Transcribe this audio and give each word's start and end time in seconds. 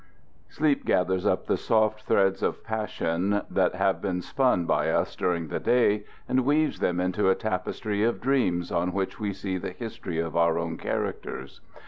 Sleep 0.49 0.83
gathers 0.83 1.27
up 1.27 1.45
the 1.45 1.57
soft 1.57 2.05
threads 2.07 2.41
of 2.41 2.63
passion 2.63 3.43
that 3.51 3.75
have 3.75 4.01
been 4.01 4.23
spun 4.23 4.65
by 4.65 4.89
us 4.89 5.15
during 5.15 5.49
the 5.49 5.59
day, 5.59 6.05
and 6.27 6.39
weaves 6.43 6.79
them 6.79 6.99
into 6.99 7.29
a 7.29 7.35
tapestry 7.35 8.01
of 8.03 8.19
dreams 8.19 8.71
on 8.71 8.93
which 8.93 9.19
we 9.19 9.31
see 9.31 9.59
the 9.59 9.69
history 9.73 10.17
of 10.17 10.35
our 10.35 10.57
own 10.57 10.75
characters. 10.79 11.61